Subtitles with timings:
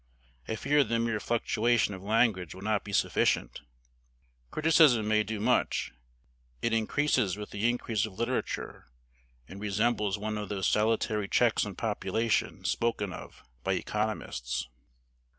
[0.47, 3.61] I fear the mere fluctuation of language will not be sufficient.
[4.49, 5.91] Criticism may do much;
[6.59, 8.87] it increases with the increase of literature,
[9.47, 14.67] and resembles one of those salutary checks on population spoken of by economists.